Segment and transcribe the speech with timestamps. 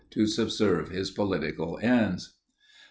[0.09, 2.33] to subserve his political ends.